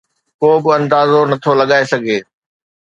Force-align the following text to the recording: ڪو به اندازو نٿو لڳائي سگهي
ڪو 0.41 0.49
به 0.63 0.71
اندازو 0.77 1.19
نٿو 1.29 1.51
لڳائي 1.59 1.85
سگهي 1.91 2.17